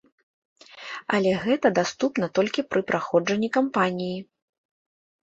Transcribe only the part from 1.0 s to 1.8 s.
Але гэта